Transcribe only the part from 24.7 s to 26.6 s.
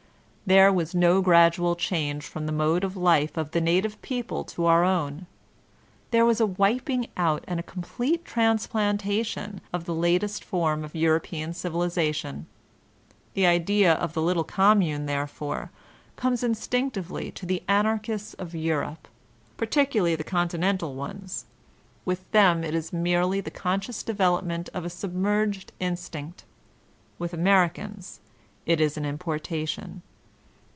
of a submerged instinct